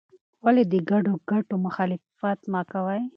[0.43, 3.01] ولې د ګډو ګټو مخالفت مه کوې؟